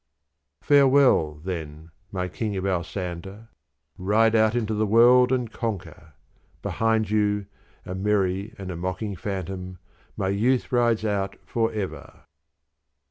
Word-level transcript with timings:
__Farewell, 0.67 1.43
then, 1.43 1.91
my 2.11 2.27
King 2.27 2.57
of 2.57 2.63
Alsander. 2.65 3.49
Ride 3.99 4.33
out 4.33 4.55
into 4.55 4.73
the 4.73 4.87
world 4.87 5.31
and 5.31 5.51
conquer. 5.51 6.13
Behind 6.63 7.11
you 7.11 7.45
a 7.85 7.93
merry 7.93 8.55
and 8.57 8.71
a 8.71 8.75
mocking 8.75 9.15
phantom 9.15 9.77
my 10.17 10.29
youth 10.29 10.71
rides 10.71 11.05
out 11.05 11.35
for 11.45 11.71
ever! 11.71 12.21